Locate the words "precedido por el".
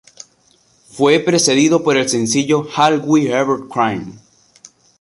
1.19-2.09